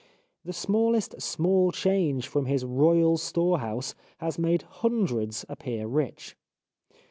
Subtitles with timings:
[0.43, 6.35] The smallest small change from his royal store house has made hundreds appear rich.